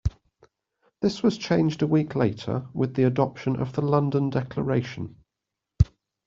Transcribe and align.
This 1.01 1.21
was 1.21 1.37
changed 1.37 1.83
a 1.83 1.85
week 1.85 2.15
later 2.15 2.65
with 2.73 2.95
the 2.95 3.03
adoption 3.03 3.55
of 3.57 3.73
the 3.73 3.83
London 3.83 4.31
Declaration. 4.31 5.15